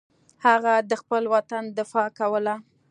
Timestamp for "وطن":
1.35-1.63